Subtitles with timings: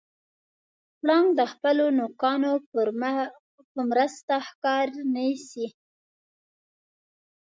[0.99, 2.51] پړانګ د خپلو نوکانو
[3.73, 5.67] په مرسته ښکار نیسي.